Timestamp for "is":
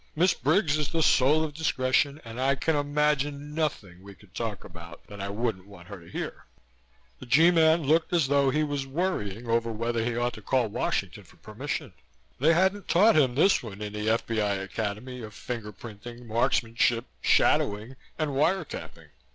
0.79-0.89